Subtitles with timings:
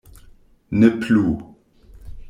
[0.71, 1.21] Ne plu.